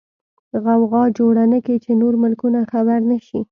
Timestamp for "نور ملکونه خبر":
2.01-2.99